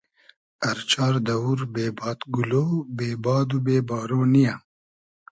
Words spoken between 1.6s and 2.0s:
بې